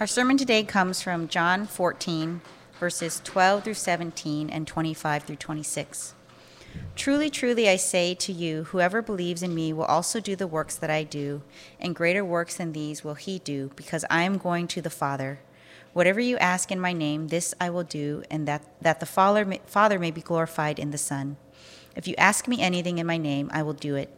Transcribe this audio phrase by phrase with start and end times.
[0.00, 2.40] Our sermon today comes from John 14,
[2.78, 6.14] verses 12 through 17 and 25 through 26.
[6.96, 10.74] Truly, truly, I say to you, whoever believes in me will also do the works
[10.76, 11.42] that I do,
[11.78, 15.40] and greater works than these will he do, because I am going to the Father.
[15.92, 19.44] Whatever you ask in my name, this I will do, and that, that the Father
[19.44, 21.36] may, Father may be glorified in the Son.
[21.94, 24.08] If you ask me anything in my name, I will do it.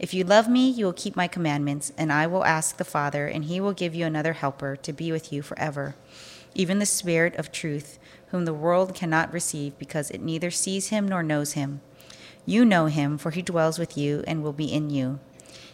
[0.00, 3.26] If you love me, you will keep my commandments, and I will ask the Father,
[3.26, 5.94] and he will give you another helper to be with you forever,
[6.54, 11.06] even the Spirit of truth, whom the world cannot receive because it neither sees him
[11.06, 11.82] nor knows him.
[12.46, 15.20] You know him, for he dwells with you and will be in you.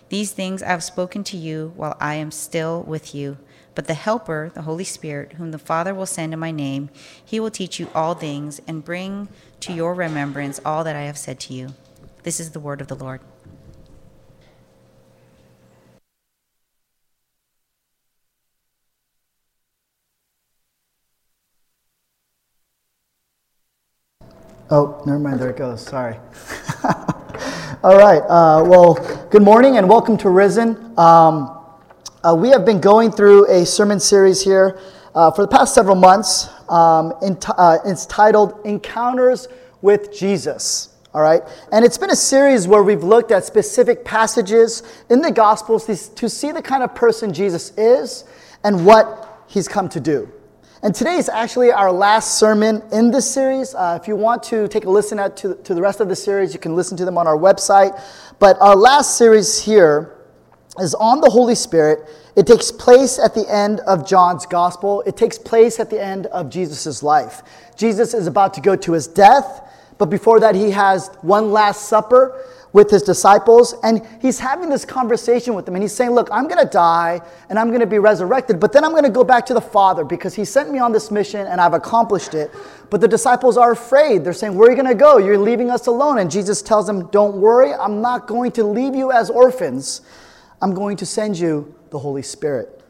[0.08, 3.38] These things I have spoken to you while I am still with you.
[3.76, 6.90] But the Helper, the Holy Spirit, whom the Father will send in my name,
[7.24, 9.28] he will teach you all things and bring
[9.60, 11.74] to your remembrance all that I have said to you.
[12.24, 13.20] This is the word of the Lord.
[24.68, 25.38] Oh, never mind.
[25.38, 25.80] There it goes.
[25.80, 26.16] Sorry.
[27.84, 28.18] All right.
[28.18, 28.94] Uh, well,
[29.30, 30.76] good morning and welcome to Risen.
[30.98, 31.56] Um,
[32.24, 34.76] uh, we have been going through a sermon series here
[35.14, 36.48] uh, for the past several months.
[36.68, 39.46] Um, t- uh, it's titled Encounters
[39.82, 40.96] with Jesus.
[41.14, 41.42] All right.
[41.70, 46.28] And it's been a series where we've looked at specific passages in the Gospels to
[46.28, 48.24] see the kind of person Jesus is
[48.64, 50.28] and what he's come to do.
[50.82, 53.74] And today is actually our last sermon in this series.
[53.74, 56.16] Uh, if you want to take a listen at, to, to the rest of the
[56.16, 57.98] series, you can listen to them on our website.
[58.38, 60.18] But our last series here
[60.78, 62.10] is on the Holy Spirit.
[62.36, 66.26] It takes place at the end of John's gospel, it takes place at the end
[66.26, 67.42] of Jesus' life.
[67.76, 69.62] Jesus is about to go to his death,
[69.96, 72.44] but before that, he has one last supper
[72.76, 75.76] with his disciples, and he's having this conversation with them.
[75.76, 78.70] And he's saying, Look, I'm going to die and I'm going to be resurrected, but
[78.70, 81.10] then I'm going to go back to the Father because he sent me on this
[81.10, 82.50] mission and I've accomplished it.
[82.90, 84.24] But the disciples are afraid.
[84.24, 85.16] They're saying, Where are you going to go?
[85.16, 86.18] You're leaving us alone.
[86.18, 90.02] And Jesus tells them, Don't worry, I'm not going to leave you as orphans.
[90.60, 92.84] I'm going to send you the Holy Spirit.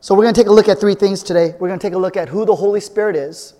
[0.00, 1.54] So we're going to take a look at three things today.
[1.60, 3.52] We're going to take a look at who the Holy Spirit is.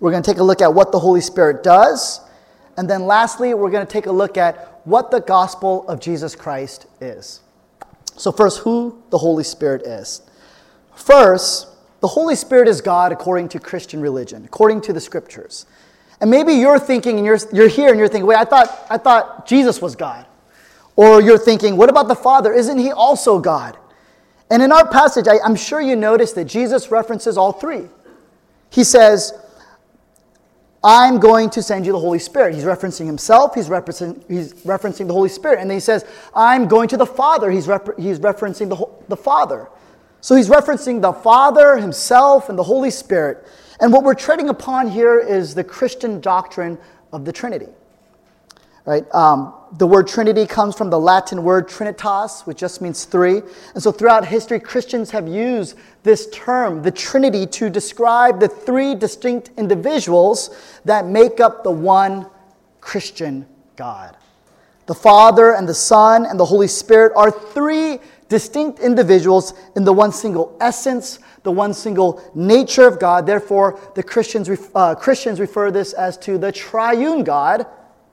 [0.00, 2.20] We're going to take a look at what the Holy Spirit does.
[2.78, 6.36] And then lastly, we're going to take a look at what the gospel of Jesus
[6.36, 7.40] Christ is.
[8.16, 10.22] So, first, who the Holy Spirit is.
[10.94, 11.66] First,
[11.98, 15.66] the Holy Spirit is God according to Christian religion, according to the scriptures.
[16.20, 18.96] And maybe you're thinking, and you're, you're here and you're thinking, wait, I thought, I
[18.96, 20.24] thought Jesus was God.
[20.94, 22.52] Or you're thinking, what about the Father?
[22.52, 23.76] Isn't he also God?
[24.50, 27.86] And in our passage, I, I'm sure you noticed that Jesus references all three.
[28.70, 29.32] He says,
[30.82, 32.54] I'm going to send you the Holy Spirit.
[32.54, 35.58] He's referencing himself, he's, referencing, he's referencing the Holy Spirit.
[35.60, 37.50] And then he says, I'm going to the Father.
[37.50, 39.68] He's, rep- he's referencing the, the Father.
[40.20, 43.46] So he's referencing the Father, himself, and the Holy Spirit.
[43.80, 46.78] And what we're treading upon here is the Christian doctrine
[47.12, 47.68] of the Trinity.
[48.88, 49.04] Right?
[49.14, 53.42] Um, the word Trinity comes from the Latin word trinitas, which just means three.
[53.74, 58.94] And so throughout history, Christians have used this term, the Trinity, to describe the three
[58.94, 60.56] distinct individuals
[60.86, 62.28] that make up the one
[62.80, 63.44] Christian
[63.76, 64.16] God.
[64.86, 67.98] The Father and the Son and the Holy Spirit are three
[68.30, 73.26] distinct individuals in the one single essence, the one single nature of God.
[73.26, 77.66] Therefore, the Christians, uh, Christians refer this as to the triune God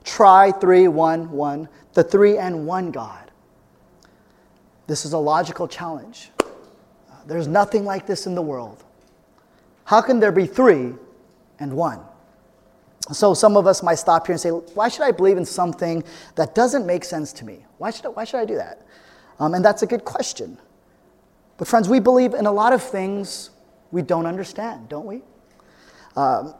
[0.06, 3.30] Tri, three, one, one, the three and one God.
[4.86, 6.30] This is a logical challenge.
[7.26, 8.84] There's nothing like this in the world.
[9.84, 10.94] How can there be three
[11.58, 12.00] and one?
[13.12, 16.04] So some of us might stop here and say, why should I believe in something
[16.36, 17.66] that doesn't make sense to me?
[17.78, 18.86] Why should I, why should I do that?
[19.40, 20.56] Um, and that's a good question.
[21.56, 23.50] But friends, we believe in a lot of things
[23.90, 25.22] we don't understand, don't we?
[26.14, 26.54] Um,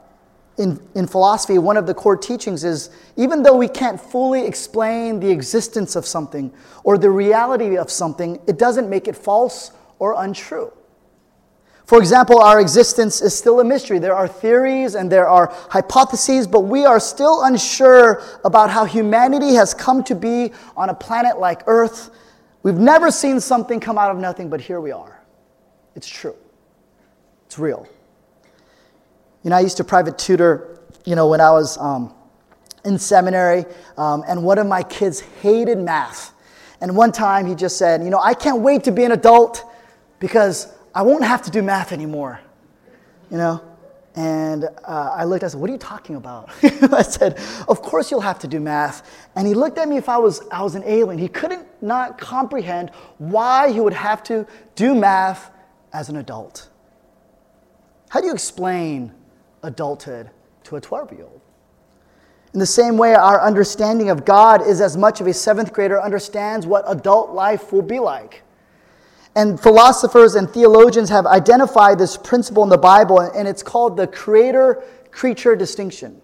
[0.59, 5.21] in, in philosophy, one of the core teachings is even though we can't fully explain
[5.21, 6.53] the existence of something
[6.83, 10.73] or the reality of something, it doesn't make it false or untrue.
[11.85, 14.01] For example, our existence is still a mystery.
[14.01, 19.55] There are theories and there are hypotheses, but we are still unsure about how humanity
[19.55, 22.11] has come to be on a planet like Earth.
[22.65, 25.23] We've never seen something come out of nothing, but here we are.
[25.95, 26.35] It's true,
[27.47, 27.89] it's real.
[29.47, 32.13] You know, I used to private tutor, you know, when I was um,
[32.85, 33.65] in seminary,
[33.97, 36.33] um, and one of my kids hated math.
[36.81, 39.63] And one time he just said, You know, I can't wait to be an adult
[40.19, 42.41] because I won't have to do math anymore.
[43.31, 43.63] You know?
[44.17, 46.51] And uh, I looked, I said, What are you talking about?
[46.93, 47.39] I said,
[47.69, 49.29] Of course you'll have to do math.
[49.37, 51.21] And he looked at me if I was, I was an alien.
[51.21, 54.45] He couldn't not comprehend why he would have to
[54.75, 55.53] do math
[55.93, 56.69] as an adult.
[58.09, 59.13] How do you explain
[59.67, 60.31] adulthood
[60.65, 61.41] to a 12 year old?
[62.55, 66.01] In the same way, our understanding of God is as much of a seventh grader
[66.01, 68.43] understands what adult life will be like.
[69.35, 74.07] And philosophers and theologians have identified this principle in the Bible, and it's called the
[74.07, 76.23] creator creature distinction.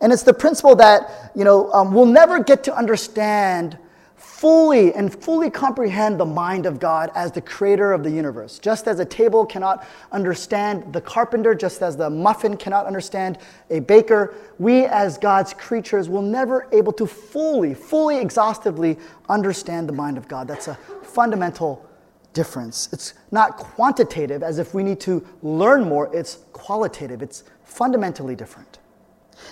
[0.00, 3.78] And it's the principle that, you know, um, we'll never get to understand
[4.26, 8.58] fully and fully comprehend the mind of God as the creator of the universe.
[8.58, 13.38] Just as a table cannot understand the carpenter, just as the muffin cannot understand
[13.70, 18.98] a baker, we as God's creatures will never able to fully, fully exhaustively
[19.30, 20.48] understand the mind of God.
[20.48, 21.88] That's a fundamental
[22.34, 22.90] difference.
[22.92, 27.22] It's not quantitative as if we need to learn more, it's qualitative.
[27.22, 28.65] It's fundamentally different.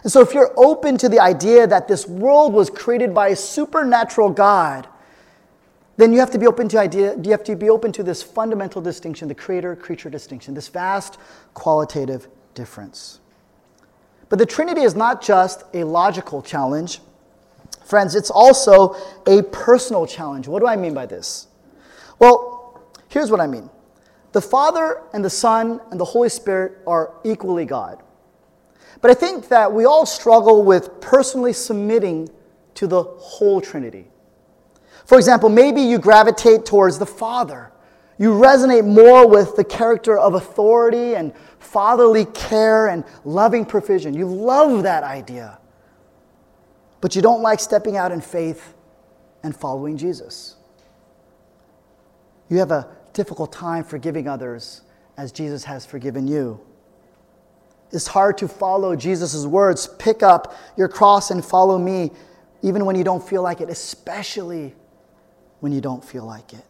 [0.05, 3.37] And so, if you're open to the idea that this world was created by a
[3.37, 4.87] supernatural God,
[5.97, 8.23] then you have to be open to idea you have to be open to this
[8.23, 11.19] fundamental distinction the creator creature distinction this vast
[11.55, 13.21] qualitative difference.
[14.29, 17.01] But the trinity is not just a logical challenge.
[17.85, 18.97] Friends it's also
[19.27, 20.49] a personal challenge.
[20.49, 21.47] What do i mean by this?
[22.19, 23.71] Well here's what i mean.
[24.33, 28.04] The father and the son and the holy spirit are equally god
[29.05, 32.31] but I think that we all struggle with personally submitting
[32.73, 34.07] to the whole Trinity.
[35.05, 37.71] For example, maybe you gravitate towards the Father.
[38.17, 44.15] You resonate more with the character of authority and fatherly care and loving provision.
[44.15, 45.59] You love that idea.
[47.03, 48.73] But you don't like stepping out in faith
[49.43, 50.57] and following Jesus.
[52.49, 54.81] You have a difficult time forgiving others
[55.19, 56.59] as Jesus has forgiven you.
[57.95, 62.11] It's hard to follow Jesus' words pick up your cross and follow me,
[62.63, 64.75] even when you don't feel like it, especially
[65.61, 66.65] when you don't feel like it.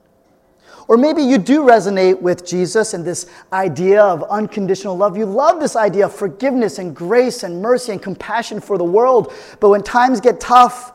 [0.87, 5.17] Or maybe you do resonate with Jesus and this idea of unconditional love.
[5.17, 9.33] You love this idea of forgiveness and grace and mercy and compassion for the world.
[9.61, 10.93] But when times get tough,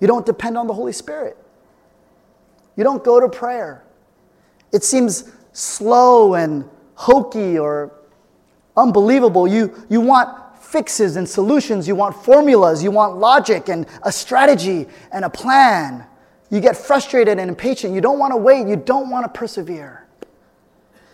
[0.00, 1.36] you don't depend on the Holy Spirit.
[2.76, 3.84] You don't go to prayer.
[4.72, 7.97] It seems slow and hokey or
[8.78, 9.46] unbelievable.
[9.46, 14.86] You, you want fixes and solutions, you want formulas, you want logic and a strategy
[15.12, 16.04] and a plan.
[16.50, 17.94] You get frustrated and impatient.
[17.94, 20.06] You don't want to wait, you don't want to persevere.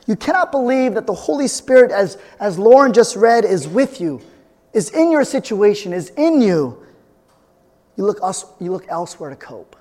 [0.06, 4.20] You cannot believe that the Holy Spirit, as, as Lauren just read, is with you,
[4.72, 6.84] is in your situation, is in you.
[7.96, 9.76] You look, us, you look elsewhere to cope.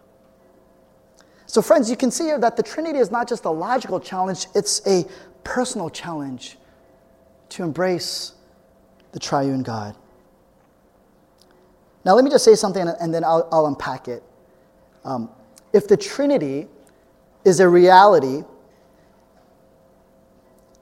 [1.46, 4.48] So, friends, you can see here that the Trinity is not just a logical challenge,
[4.56, 5.06] it's a
[5.44, 6.58] personal challenge
[7.54, 8.34] to embrace
[9.12, 9.96] the triune God.
[12.04, 14.24] Now, let me just say something and then I'll, I'll unpack it.
[15.06, 15.30] Um,
[15.72, 16.68] if the Trinity
[17.46, 18.44] is a reality,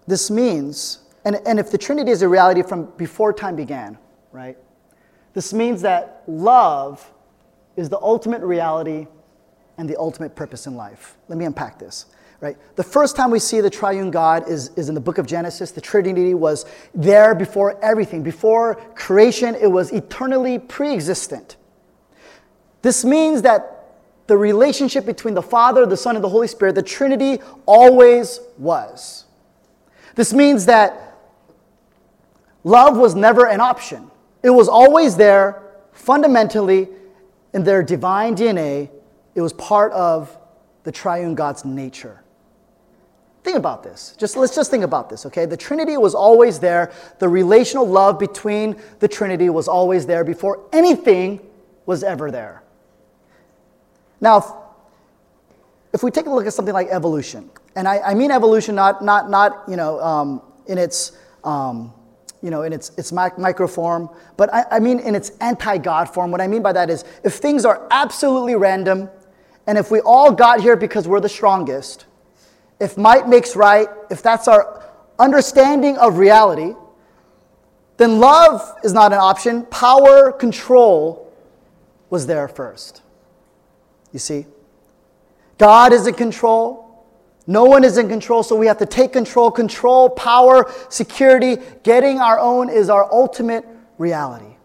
[0.07, 3.97] this means, and, and if the Trinity is a reality from before time began,
[4.31, 4.57] right?
[5.33, 7.11] This means that love
[7.75, 9.07] is the ultimate reality
[9.77, 11.17] and the ultimate purpose in life.
[11.27, 12.05] Let me unpack this
[12.41, 12.57] right?
[12.75, 15.71] The first time we see the triune God is, is in the book of Genesis.
[15.71, 18.23] The Trinity was there before everything.
[18.23, 21.55] Before creation, it was eternally pre existent.
[22.81, 23.77] This means that
[24.25, 29.25] the relationship between the Father, the Son, and the Holy Spirit, the Trinity, always was.
[30.15, 31.17] This means that
[32.63, 34.09] love was never an option,
[34.41, 36.89] it was always there fundamentally
[37.53, 38.89] in their divine DNA.
[39.35, 40.35] It was part of
[40.83, 42.20] the triune God's nature.
[43.43, 44.15] Think about this.
[44.17, 45.45] Just let's just think about this, okay?
[45.45, 46.91] The Trinity was always there.
[47.19, 51.39] The relational love between the Trinity was always there before anything
[51.87, 52.61] was ever there.
[54.19, 54.69] Now,
[55.91, 59.03] if, we take a look at something like evolution, and I, I mean evolution not
[59.03, 61.91] not not you know um, in its um,
[62.43, 64.07] you know in its its micro form,
[64.37, 66.29] but I, I mean in its anti-God form.
[66.29, 69.09] What I mean by that is if things are absolutely random,
[69.65, 72.05] and if we all got here because we're the strongest
[72.81, 74.83] if might makes right, if that's our
[75.19, 76.73] understanding of reality,
[77.97, 79.65] then love is not an option.
[79.67, 81.31] Power, control
[82.09, 83.03] was there first.
[84.11, 84.47] You see?
[85.59, 87.05] God is in control.
[87.45, 89.51] No one is in control, so we have to take control.
[89.51, 93.63] Control, power, security, getting our own is our ultimate
[93.99, 94.55] reality.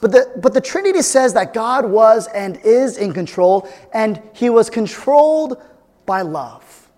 [0.00, 4.50] But the, but the Trinity says that God was and is in control, and he
[4.50, 5.62] was controlled
[6.06, 6.88] by love.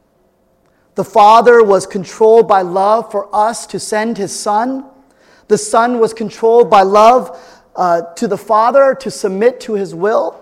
[0.94, 4.84] The Father was controlled by love for us to send His Son.
[5.48, 7.38] The Son was controlled by love
[7.74, 10.38] uh, to the Father to submit to His will.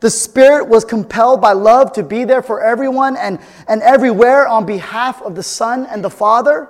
[0.00, 4.66] The Spirit was compelled by love to be there for everyone and, and everywhere on
[4.66, 6.68] behalf of the Son and the Father.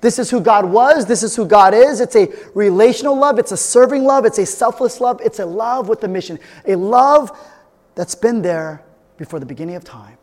[0.00, 1.06] This is who God was.
[1.06, 2.00] This is who God is.
[2.00, 3.38] It's a relational love.
[3.38, 4.24] It's a serving love.
[4.24, 5.20] It's a selfless love.
[5.24, 6.38] It's a love with a mission.
[6.66, 7.36] A love
[7.94, 8.82] that's been there
[9.16, 10.18] before the beginning of time.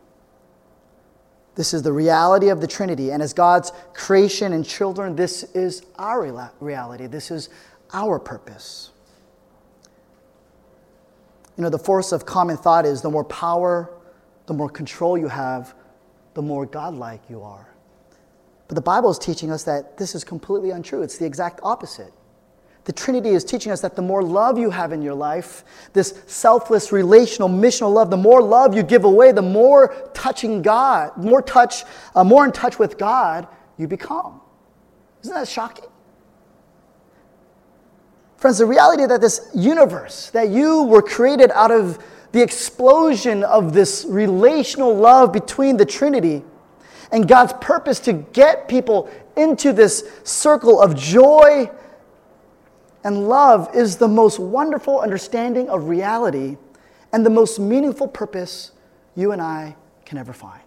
[1.54, 3.10] This is the reality of the Trinity.
[3.10, 7.06] And as God's creation and children, this is our reality.
[7.06, 7.50] This is
[7.92, 8.90] our purpose.
[11.56, 13.92] You know, the force of common thought is the more power,
[14.46, 15.74] the more control you have,
[16.34, 17.68] the more godlike you are.
[18.68, 21.02] But the Bible is teaching us that this is completely untrue.
[21.02, 22.12] It's the exact opposite.
[22.84, 26.20] The Trinity is teaching us that the more love you have in your life, this
[26.26, 31.42] selfless, relational, missional love, the more love you give away, the more touching God, more
[31.42, 31.84] touch,
[32.16, 33.46] uh, more in touch with God
[33.78, 34.40] you become.
[35.22, 35.84] Isn't that shocking?
[38.36, 43.72] Friends, the reality that this universe, that you were created out of the explosion of
[43.72, 46.42] this relational love between the Trinity
[47.12, 51.70] and God's purpose to get people into this circle of joy
[53.04, 56.56] and love is the most wonderful understanding of reality
[57.12, 58.72] and the most meaningful purpose
[59.14, 60.62] you and I can ever find.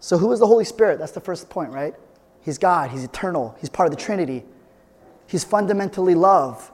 [0.00, 0.98] So, who is the Holy Spirit?
[0.98, 1.94] That's the first point, right?
[2.40, 4.44] He's God, He's eternal, He's part of the Trinity.
[5.26, 6.70] He's fundamentally love.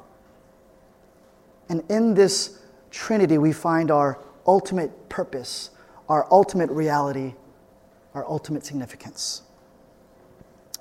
[1.68, 2.58] And in this
[2.90, 5.70] Trinity, we find our ultimate purpose,
[6.08, 7.34] our ultimate reality,
[8.12, 9.42] our ultimate significance.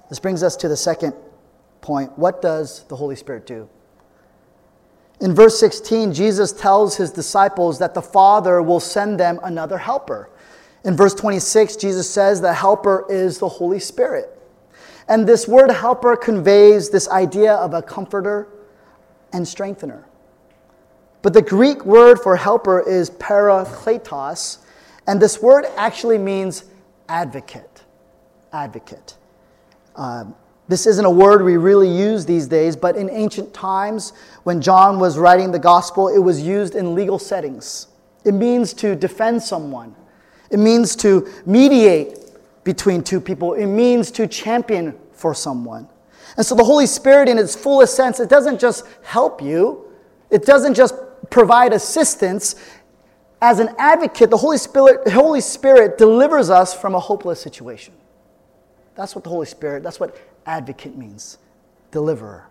[0.09, 1.13] This brings us to the second
[1.81, 2.17] point.
[2.17, 3.67] What does the Holy Spirit do?
[5.19, 10.29] In verse 16, Jesus tells his disciples that the Father will send them another helper.
[10.83, 14.37] In verse 26, Jesus says the helper is the Holy Spirit.
[15.07, 18.47] And this word helper conveys this idea of a comforter
[19.31, 20.07] and strengthener.
[21.21, 24.59] But the Greek word for helper is parakletos,
[25.05, 26.65] and this word actually means
[27.09, 27.83] advocate.
[28.51, 29.17] Advocate.
[29.95, 30.35] Um,
[30.71, 34.13] this isn't a word we really use these days, but in ancient times,
[34.43, 37.87] when John was writing the gospel, it was used in legal settings.
[38.23, 39.93] It means to defend someone,
[40.49, 42.17] it means to mediate
[42.63, 45.89] between two people, it means to champion for someone.
[46.37, 49.91] And so the Holy Spirit, in its fullest sense, it doesn't just help you,
[50.29, 50.95] it doesn't just
[51.29, 52.55] provide assistance.
[53.41, 57.93] As an advocate, the Holy Spirit, Holy Spirit delivers us from a hopeless situation.
[58.95, 61.37] That's what the Holy Spirit, that's what advocate means
[61.91, 62.47] deliverer.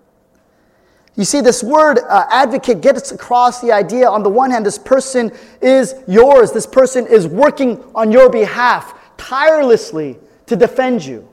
[1.16, 4.78] You see, this word uh, advocate gets across the idea on the one hand, this
[4.78, 11.28] person is yours, this person is working on your behalf tirelessly to defend you.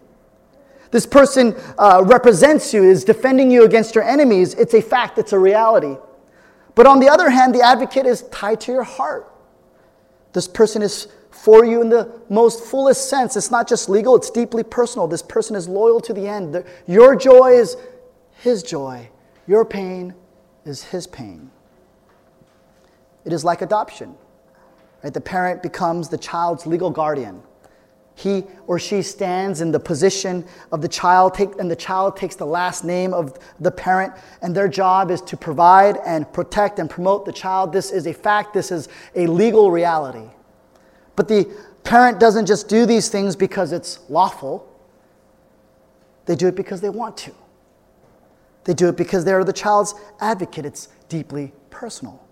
[0.92, 4.54] This person uh, represents you, is defending you against your enemies.
[4.56, 5.96] It's a fact, it's a reality.
[6.76, 9.32] But on the other hand, the advocate is tied to your heart.
[10.34, 11.08] This person is
[11.38, 13.36] for you in the most fullest sense.
[13.36, 15.08] It's not just legal, it's deeply personal.
[15.08, 16.64] This person is loyal to the end.
[16.88, 17.78] Your joy is
[18.42, 19.10] his joy,
[19.48, 20.14] your pain
[20.66, 21.50] is his pain.
[23.26, 24.16] It is like adoption.
[25.04, 25.14] Right?
[25.14, 27.44] The parent becomes the child's legal guardian
[28.18, 32.36] he or she stands in the position of the child, take, and the child takes
[32.36, 36.90] the last name of the parent, and their job is to provide and protect and
[36.90, 37.72] promote the child.
[37.72, 40.28] This is a fact, this is a legal reality.
[41.18, 41.52] But the
[41.84, 44.66] parent doesn't just do these things because it's lawful,
[46.26, 47.34] they do it because they want to.
[48.64, 50.66] They do it because they're the child's advocate.
[50.66, 52.24] It's deeply personal.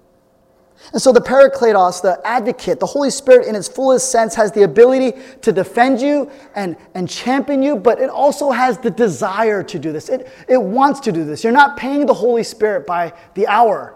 [0.92, 4.64] And so the Parakletos, the advocate, the Holy Spirit in its fullest sense has the
[4.64, 9.80] ability to defend you and, and champion you, but it also has the desire to
[9.80, 10.10] do this.
[10.10, 11.44] It, it wants to do this.
[11.44, 13.96] You're not paying the Holy Spirit by the hour.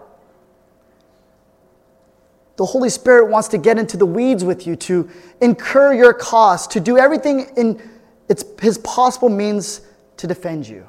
[2.60, 5.08] The Holy Spirit wants to get into the weeds with you, to
[5.40, 7.80] incur your cost, to do everything in
[8.28, 9.80] its, his possible means
[10.18, 10.86] to defend you.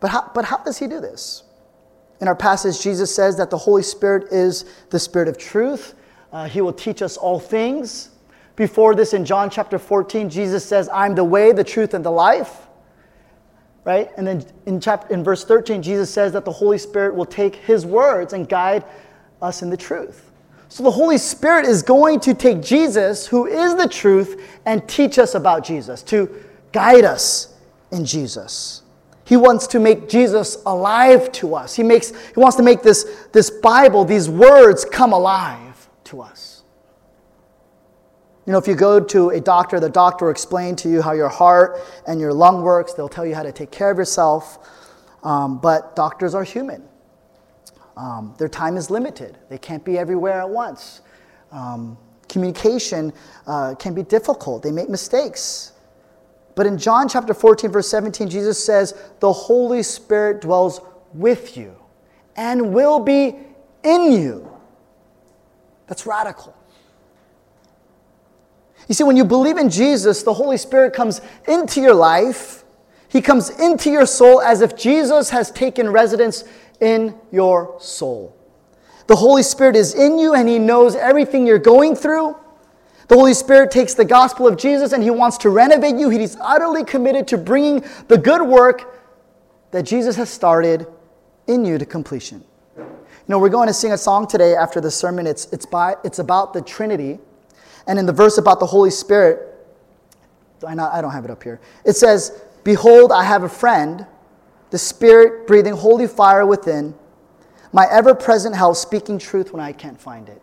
[0.00, 1.44] But how, but how does he do this?
[2.20, 5.94] In our passage, Jesus says that the Holy Spirit is the Spirit of truth.
[6.32, 8.10] Uh, he will teach us all things.
[8.56, 12.10] Before this, in John chapter 14, Jesus says, I'm the way, the truth, and the
[12.10, 12.66] life.
[13.84, 14.10] Right?
[14.16, 17.54] And then in, chapter, in verse 13, Jesus says that the Holy Spirit will take
[17.54, 18.84] his words and guide
[19.42, 20.30] us in the truth.
[20.68, 25.18] So the Holy Spirit is going to take Jesus, who is the truth, and teach
[25.18, 26.32] us about Jesus, to
[26.72, 27.54] guide us
[27.90, 28.82] in Jesus.
[29.24, 31.74] He wants to make Jesus alive to us.
[31.74, 36.62] He, makes, he wants to make this, this Bible, these words, come alive to us.
[38.46, 41.12] You know, if you go to a doctor, the doctor will explain to you how
[41.12, 42.92] your heart and your lung works.
[42.92, 44.68] They'll tell you how to take care of yourself.
[45.22, 46.82] Um, but doctors are human.
[47.96, 49.38] Um, their time is limited.
[49.48, 51.00] They can't be everywhere at once.
[51.52, 53.12] Um, communication
[53.46, 54.62] uh, can be difficult.
[54.62, 55.72] They make mistakes.
[56.54, 60.80] But in John chapter 14, verse 17, Jesus says, The Holy Spirit dwells
[61.12, 61.74] with you
[62.36, 63.36] and will be
[63.82, 64.50] in you.
[65.86, 66.54] That's radical.
[68.88, 72.64] You see, when you believe in Jesus, the Holy Spirit comes into your life.
[73.08, 76.44] He comes into your soul as if Jesus has taken residence
[76.80, 78.36] in your soul.
[79.06, 82.36] The Holy Spirit is in you and He knows everything you're going through.
[83.08, 86.10] The Holy Spirit takes the gospel of Jesus and He wants to renovate you.
[86.10, 89.04] He's utterly committed to bringing the good work
[89.72, 90.86] that Jesus has started
[91.46, 92.44] in you to completion.
[92.76, 92.86] You
[93.26, 95.26] know, we're going to sing a song today after the sermon.
[95.26, 97.18] It's, it's, by, it's about the Trinity.
[97.86, 99.50] And in the verse about the Holy Spirit,
[100.66, 101.60] I, I don't have it up here.
[101.84, 104.06] It says, Behold, I have a friend,
[104.70, 106.94] the Spirit breathing holy fire within,
[107.72, 110.40] my ever present help, speaking truth when I can't find it.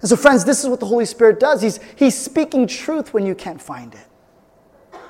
[0.00, 1.62] And so, friends, this is what the Holy Spirit does.
[1.62, 5.00] He's, he's speaking truth when you can't find it.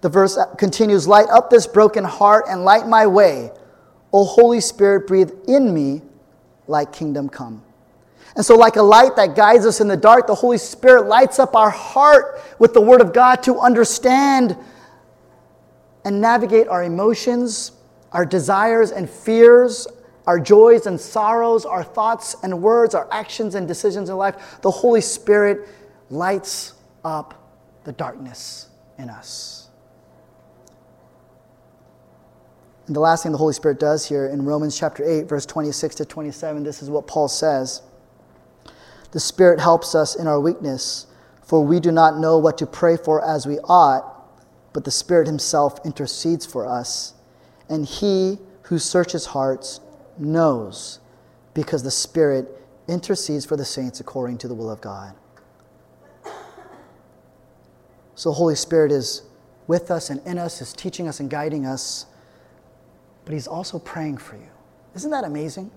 [0.00, 3.50] The verse continues Light up this broken heart and light my way.
[4.12, 6.00] O Holy Spirit, breathe in me
[6.66, 7.62] like kingdom come.
[8.36, 11.38] And so, like a light that guides us in the dark, the Holy Spirit lights
[11.38, 14.56] up our heart with the Word of God to understand
[16.06, 17.72] and navigate our emotions,
[18.12, 19.88] our desires and fears,
[20.28, 24.70] our joys and sorrows, our thoughts and words, our actions and decisions in life, the
[24.70, 25.68] Holy Spirit
[26.08, 29.68] lights up the darkness in us.
[32.86, 35.96] And the last thing the Holy Spirit does here in Romans chapter 8, verse 26
[35.96, 37.82] to 27, this is what Paul says.
[39.10, 41.08] The Spirit helps us in our weakness,
[41.42, 44.15] for we do not know what to pray for as we ought,
[44.76, 47.14] but the Spirit Himself intercedes for us.
[47.70, 49.80] And He who searches hearts
[50.18, 50.98] knows
[51.54, 52.46] because the Spirit
[52.86, 55.14] intercedes for the saints according to the will of God.
[58.16, 59.22] So, the Holy Spirit is
[59.66, 62.04] with us and in us, is teaching us and guiding us,
[63.24, 64.50] but He's also praying for you.
[64.94, 65.70] Isn't that amazing?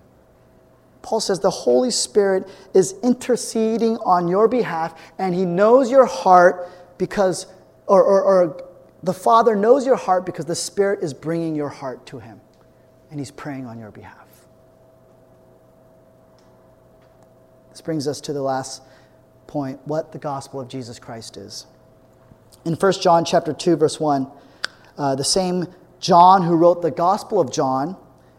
[1.00, 6.68] Paul says the Holy Spirit is interceding on your behalf, and He knows your heart
[6.98, 7.46] because,
[7.86, 8.69] or, or, or
[9.02, 12.40] the Father knows your heart because the Spirit is bringing your heart to Him,
[13.10, 14.26] and He's praying on your behalf.
[17.70, 18.82] This brings us to the last
[19.46, 21.66] point what the gospel of Jesus Christ is.
[22.64, 24.30] In 1 John chapter 2 verse 1,
[24.98, 25.66] uh, the same
[25.98, 27.96] John who wrote the Gospel of John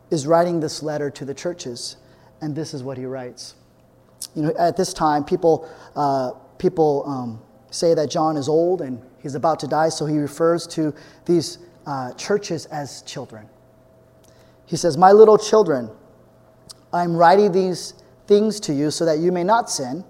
[0.10, 1.96] is writing this letter to the churches,
[2.42, 3.56] and this is what he writes.
[4.36, 9.02] You know, at this time, people, uh, people um, say that John is old and
[9.22, 10.94] he's about to die, so he refers to
[11.26, 13.48] these uh, churches as children.
[14.66, 15.90] He says, My little children,
[16.94, 17.94] I'm writing these
[18.28, 20.04] things to you so that you may not sin.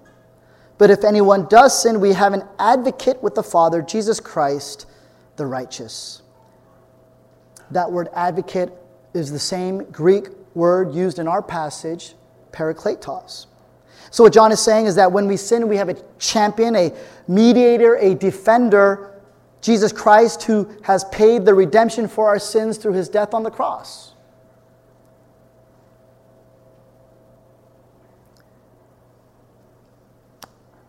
[0.78, 4.86] But if anyone does sin, we have an advocate with the Father, Jesus Christ,
[5.36, 6.22] the righteous.
[7.70, 8.70] That word advocate
[9.14, 12.14] is the same Greek word used in our passage,
[12.52, 13.46] parakletos.
[14.12, 16.92] So, what John is saying is that when we sin, we have a champion, a
[17.26, 19.20] mediator, a defender,
[19.60, 23.50] Jesus Christ, who has paid the redemption for our sins through his death on the
[23.50, 24.12] cross.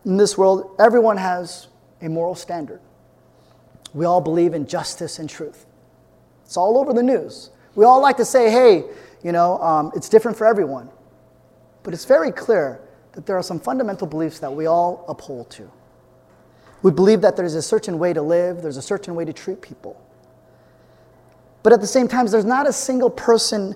[0.04, 1.68] in this world, everyone has
[2.02, 2.80] a moral standard.
[3.92, 5.66] We all believe in justice and truth.
[6.44, 7.50] It's all over the news.
[7.74, 8.84] We all like to say, hey,
[9.22, 10.90] you know, um, it's different for everyone.
[11.82, 12.80] But it's very clear
[13.14, 15.70] that there are some fundamental beliefs that we all uphold to.
[16.82, 19.62] We believe that there's a certain way to live, there's a certain way to treat
[19.62, 20.00] people.
[21.62, 23.74] But at the same time, there's not a single person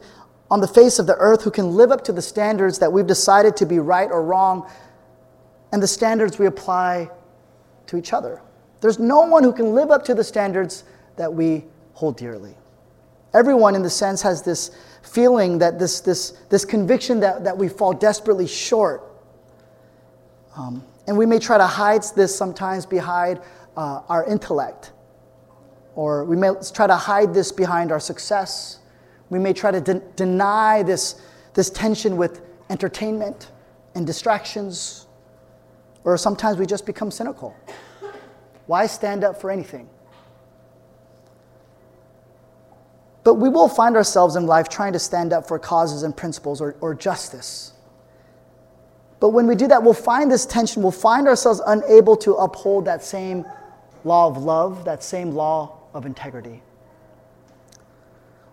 [0.50, 3.06] on the face of the earth who can live up to the standards that we've
[3.06, 4.70] decided to be right or wrong
[5.72, 7.10] and the standards we apply
[7.86, 8.40] to each other.
[8.80, 10.84] There's no one who can live up to the standards
[11.16, 12.54] that we hold dearly.
[13.34, 14.70] Everyone, in the sense, has this
[15.02, 19.02] feeling that this, this, this conviction that, that we fall desperately short.
[20.58, 23.40] Um, and we may try to hide this sometimes behind
[23.76, 24.92] uh, our intellect,
[25.94, 28.80] or we may try to hide this behind our success.
[29.30, 31.22] We may try to de- deny this,
[31.54, 33.50] this tension with entertainment
[33.94, 35.06] and distractions
[36.08, 37.54] or sometimes we just become cynical.
[38.66, 39.88] Why stand up for anything?
[43.24, 46.62] But we will find ourselves in life trying to stand up for causes and principles
[46.62, 47.72] or, or justice.
[49.20, 50.82] But when we do that, we'll find this tension.
[50.82, 53.44] We'll find ourselves unable to uphold that same
[54.04, 56.62] law of love, that same law of integrity.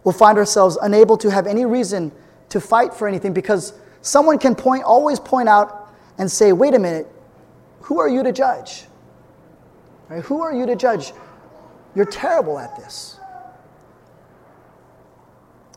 [0.03, 2.11] We'll find ourselves unable to have any reason
[2.49, 6.79] to fight for anything because someone can point, always point out and say, wait a
[6.79, 7.07] minute,
[7.81, 8.85] who are you to judge?
[10.09, 10.23] Right?
[10.23, 11.13] Who are you to judge?
[11.95, 13.19] You're terrible at this.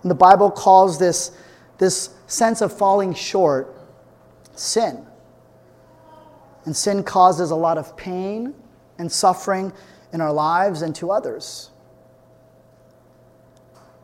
[0.02, 1.32] And the Bible calls this,
[1.78, 3.74] this sense of falling short
[4.58, 5.06] sin.
[6.64, 8.54] And sin causes a lot of pain
[8.98, 9.72] and suffering
[10.12, 11.70] in our lives and to others.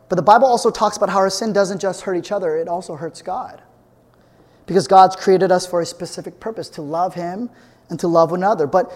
[0.07, 2.67] But the Bible also talks about how our sin doesn't just hurt each other, it
[2.67, 3.61] also hurts God.
[4.65, 7.49] Because God's created us for a specific purpose to love Him
[7.89, 8.67] and to love one another.
[8.67, 8.91] But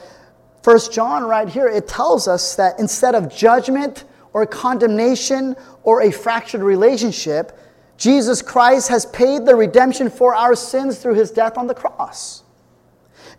[0.62, 6.12] First John, right here, it tells us that instead of judgment or condemnation or a
[6.12, 7.58] fractured relationship,
[8.00, 12.44] Jesus Christ has paid the redemption for our sins through his death on the cross.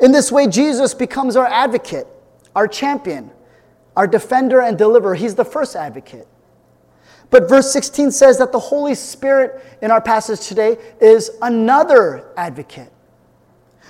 [0.01, 2.07] In this way, Jesus becomes our advocate,
[2.55, 3.31] our champion,
[3.97, 5.15] our defender and deliverer.
[5.15, 6.29] He's the first advocate.
[7.31, 12.93] But verse 16 says that the Holy Spirit in our passage today is another advocate.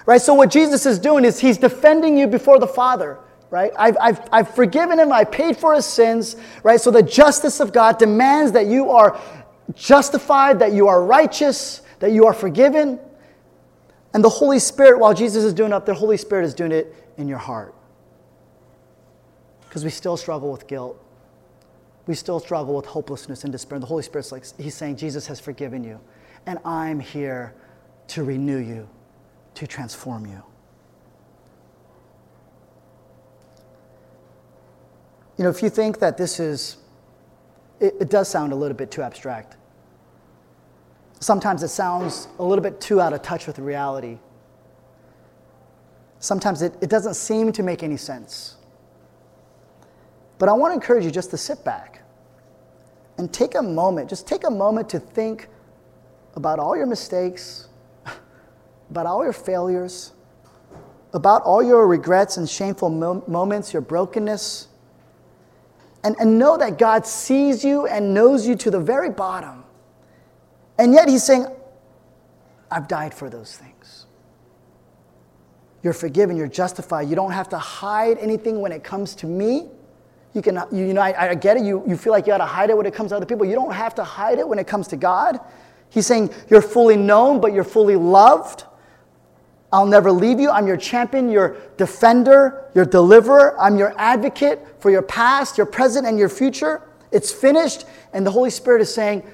[0.06, 0.20] Right?
[0.20, 3.18] So, what Jesus is doing is he's defending you before the Father.
[3.50, 3.72] Right?
[3.76, 6.37] I've, I've, I've forgiven him, I paid for his sins.
[6.62, 6.80] Right?
[6.80, 9.20] So, the justice of God demands that you are
[9.74, 12.98] justified, that you are righteous, that you are forgiven.
[14.12, 16.72] And the Holy Spirit, while Jesus is doing it up there, Holy Spirit is doing
[16.72, 17.74] it in your heart.
[19.68, 21.00] Because we still struggle with guilt.
[22.06, 23.76] We still struggle with hopelessness and despair.
[23.76, 26.00] And the Holy Spirit's like, He's saying, Jesus has forgiven you.
[26.46, 27.54] And I'm here
[28.09, 28.88] to renew you,
[29.54, 30.42] to transform you.
[35.37, 36.78] You know, if you think that this is,
[37.78, 39.56] it, it does sound a little bit too abstract.
[41.20, 44.18] Sometimes it sounds a little bit too out of touch with reality.
[46.18, 48.56] Sometimes it, it doesn't seem to make any sense.
[50.38, 52.02] But I want to encourage you just to sit back
[53.18, 55.48] and take a moment, just take a moment to think
[56.35, 57.68] about all your mistakes,
[58.90, 60.12] about all your failures,
[61.12, 64.68] about all your regrets and shameful mo- moments, your brokenness,
[66.02, 69.60] and, and know that God sees you and knows you to the very bottom.
[70.80, 71.46] And yet He's saying,
[72.70, 74.06] I've died for those things.
[75.82, 77.08] You're forgiven, you're justified.
[77.08, 79.68] You don't have to hide anything when it comes to me.
[80.34, 81.64] You can, you, you know, I, I get it.
[81.64, 83.44] You, you feel like you got to hide it when it comes to other people.
[83.44, 85.38] You don't have to hide it when it comes to God.
[85.90, 88.64] He's saying you're fully known, but you're fully loved.
[89.72, 90.50] I'll never leave you.
[90.50, 93.58] I'm your champion, your defender, your deliverer.
[93.60, 96.82] I'm your advocate for your past, your present, and your future.
[97.12, 97.84] It's finished.
[98.14, 99.24] And the Holy Spirit is saying,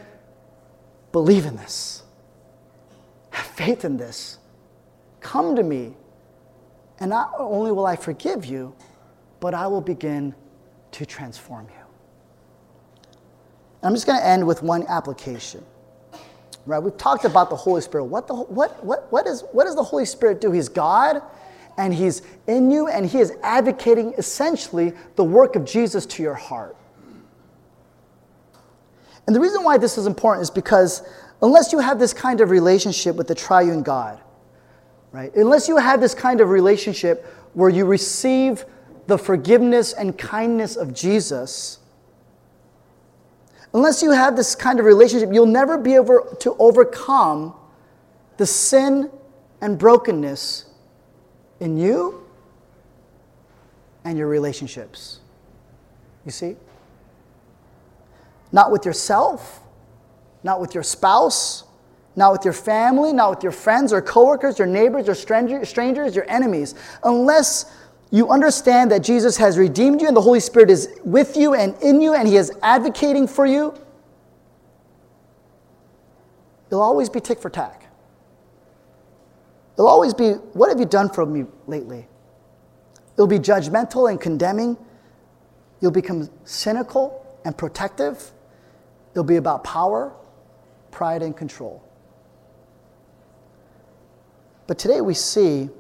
[1.16, 2.02] believe in this.
[3.31, 4.37] Have faith in this.
[5.20, 5.94] Come to me.
[7.00, 8.74] And not only will I forgive you,
[9.40, 10.35] but I will begin
[10.92, 13.09] to transform you.
[13.83, 15.64] I'm just going to end with one application.
[16.66, 16.81] Right?
[16.81, 18.05] We've talked about the Holy Spirit.
[18.05, 20.52] What, the, what, what, what, is, what does the Holy Spirit do?
[20.52, 21.22] He's God,
[21.79, 26.35] and He's in you, and He is advocating essentially the work of Jesus to your
[26.35, 26.76] heart.
[29.27, 31.03] And the reason why this is important is because
[31.43, 34.21] unless you have this kind of relationship with the triune God,
[35.12, 35.35] right?
[35.35, 38.65] Unless you have this kind of relationship where you receive
[39.07, 41.79] the forgiveness and kindness of Jesus,
[43.73, 47.55] unless you have this kind of relationship, you'll never be able to overcome
[48.37, 49.11] the sin
[49.61, 50.67] and brokenness
[51.61, 52.27] in you
[54.05, 55.21] and your relationships.
[56.25, 56.57] You see?
[58.52, 59.61] Not with yourself,
[60.42, 61.64] not with your spouse,
[62.16, 66.28] not with your family, not with your friends or coworkers, your neighbors, your strangers, your
[66.30, 67.70] enemies, unless
[68.11, 71.74] you understand that Jesus has redeemed you and the Holy Spirit is with you and
[71.82, 73.74] in you and He is advocating for you,
[76.68, 77.87] it'll always be tick for tack.
[79.74, 82.09] It'll always be, What have you done for me lately?
[83.14, 84.78] It'll be judgmental and condemning.
[85.80, 88.32] You'll become cynical and protective.
[89.16, 90.12] It'll be about power,
[90.90, 91.83] pride, and control.
[94.66, 95.70] But today we see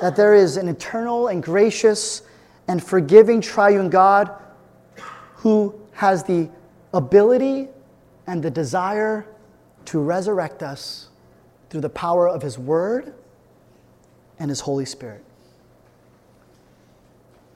[0.00, 2.22] that there is an eternal and gracious
[2.68, 4.30] and forgiving triune God
[5.34, 6.48] who has the
[6.94, 7.66] ability
[8.28, 9.26] and the desire
[9.86, 11.08] to resurrect us
[11.70, 13.14] through the power of His Word
[14.38, 15.24] and His Holy Spirit.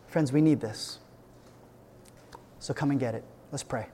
[0.09, 0.99] Friends, we need this.
[2.59, 3.23] So come and get it.
[3.53, 3.87] Let's pray.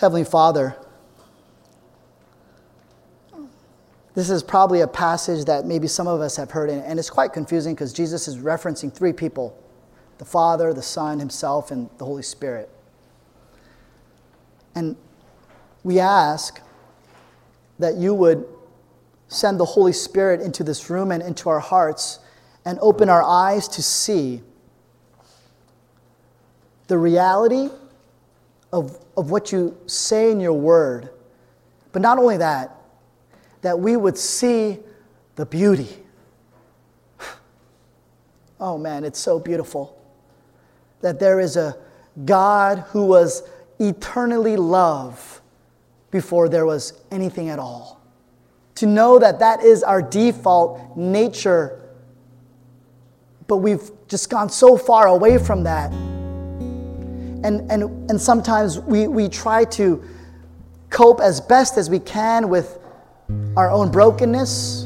[0.00, 0.76] Heavenly Father,
[4.14, 7.32] This is probably a passage that maybe some of us have heard, and it's quite
[7.32, 9.56] confusing because Jesus is referencing three people
[10.18, 12.68] the Father, the Son, Himself, and the Holy Spirit.
[14.74, 14.96] And
[15.84, 16.60] we ask
[17.78, 18.46] that you would
[19.28, 22.18] send the Holy Spirit into this room and into our hearts
[22.64, 24.42] and open our eyes to see
[26.88, 27.70] the reality
[28.72, 31.10] of, of what you say in your word.
[31.92, 32.76] But not only that,
[33.62, 34.78] that we would see
[35.36, 35.88] the beauty.
[38.62, 39.98] Oh man, it's so beautiful
[41.00, 41.78] that there is a
[42.26, 43.42] God who was
[43.78, 45.40] eternally love
[46.10, 48.00] before there was anything at all.
[48.76, 51.80] To know that that is our default nature,
[53.46, 55.92] but we've just gone so far away from that.
[57.42, 60.02] And, and, and sometimes we, we try to
[60.90, 62.80] cope as best as we can with
[63.56, 64.82] our own brokenness.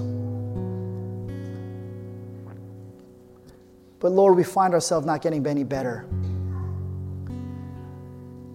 [3.98, 6.06] But Lord, we find ourselves not getting any better.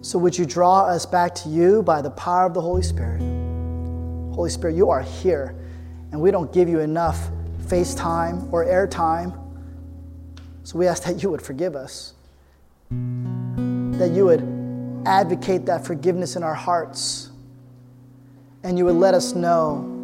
[0.02, 3.18] So would you draw us back to you by the power of the Holy Spirit?
[4.32, 5.56] Holy Spirit, you are here,
[6.12, 7.28] and we don't give you enough
[7.66, 9.32] face time or air time.
[10.62, 12.14] So we ask that you would forgive us,
[12.90, 14.59] that you would
[15.06, 17.30] advocate that forgiveness in our hearts,
[18.62, 19.96] and you would let us know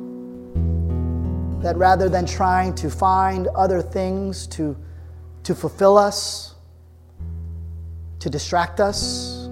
[1.61, 4.77] that rather than trying to find other things to,
[5.43, 6.55] to fulfill us,
[8.21, 9.49] to distract us,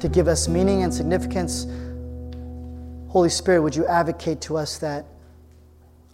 [0.00, 1.66] to give us meaning and significance,
[3.08, 5.06] Holy Spirit, would you advocate to us that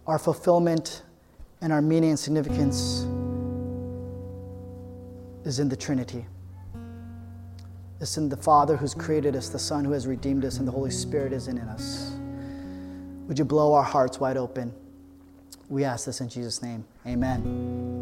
[0.06, 1.02] our fulfillment
[1.60, 3.00] and our meaning and significance
[5.44, 6.26] is in the Trinity?
[8.04, 10.72] It's in the Father who's created us, the Son who has redeemed us, and the
[10.72, 12.12] Holy Spirit is in us.
[13.26, 14.74] Would you blow our hearts wide open?
[15.70, 16.84] We ask this in Jesus' name.
[17.06, 17.93] Amen.